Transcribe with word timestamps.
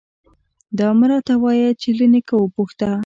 _دا 0.77 0.87
مه 0.99 1.05
راته 1.11 1.33
وايه 1.43 1.69
چې 1.81 1.89
له 1.97 2.05
نيکه 2.13 2.35
وپوښته. 2.39 2.89